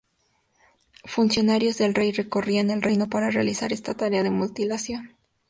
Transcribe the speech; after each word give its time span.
Funcionarios 1.05 1.77
del 1.77 1.93
rey 1.93 2.11
recorrían 2.11 2.71
el 2.71 2.81
reino 2.81 3.07
para 3.07 3.29
realizar 3.29 3.71
esta 3.71 3.93
tarea 3.93 4.23
de 4.23 4.31
mutilación. 4.31 5.15